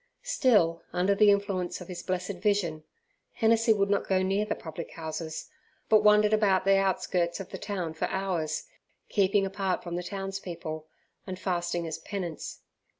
Still, 0.23 0.81
under 0.93 1.13
the 1.13 1.29
influence 1.29 1.79
of 1.79 1.87
his 1.87 2.01
blessed 2.01 2.39
vision, 2.39 2.83
Hennessey 3.33 3.71
would 3.71 3.91
not 3.91 4.07
go 4.07 4.23
near 4.23 4.45
the 4.45 4.55
public 4.55 4.93
houses, 4.93 5.47
but 5.89 6.03
wandered 6.03 6.33
about 6.33 6.65
the 6.65 6.75
outskirts 6.77 7.39
of 7.39 7.49
the 7.51 7.59
town 7.59 7.93
for 7.93 8.05
hours, 8.05 8.63
keeping 9.09 9.45
apart 9.45 9.83
from 9.83 9.95
the 9.97 10.01
townspeople, 10.01 10.87
and 11.27 11.37
fasting 11.37 11.85
as 11.85 11.99
penance. 11.99 12.61